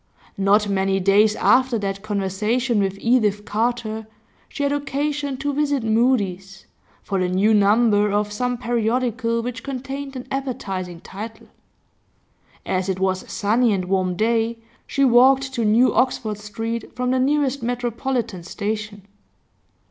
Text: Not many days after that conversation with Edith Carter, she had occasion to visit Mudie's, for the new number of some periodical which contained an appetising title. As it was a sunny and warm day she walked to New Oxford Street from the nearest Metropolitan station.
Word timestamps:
Not 0.39 0.67
many 0.67 0.99
days 0.99 1.35
after 1.35 1.77
that 1.77 2.01
conversation 2.01 2.79
with 2.79 2.97
Edith 2.99 3.45
Carter, 3.45 4.07
she 4.49 4.63
had 4.63 4.71
occasion 4.71 5.37
to 5.37 5.53
visit 5.53 5.83
Mudie's, 5.83 6.65
for 7.03 7.19
the 7.19 7.29
new 7.29 7.53
number 7.53 8.11
of 8.11 8.31
some 8.31 8.57
periodical 8.57 9.43
which 9.43 9.61
contained 9.61 10.15
an 10.15 10.25
appetising 10.31 11.01
title. 11.01 11.49
As 12.65 12.89
it 12.89 12.99
was 12.99 13.21
a 13.21 13.29
sunny 13.29 13.71
and 13.73 13.85
warm 13.85 14.15
day 14.15 14.57
she 14.87 15.05
walked 15.05 15.53
to 15.53 15.63
New 15.63 15.93
Oxford 15.93 16.39
Street 16.39 16.95
from 16.95 17.11
the 17.11 17.19
nearest 17.19 17.61
Metropolitan 17.61 18.41
station. 18.41 19.03